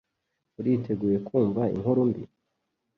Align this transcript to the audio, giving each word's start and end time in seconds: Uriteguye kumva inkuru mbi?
Uriteguye 0.59 1.17
kumva 1.27 1.61
inkuru 1.75 2.01
mbi? 2.09 2.23